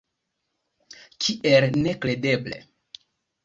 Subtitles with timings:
[1.25, 2.61] Kiel nekredeble!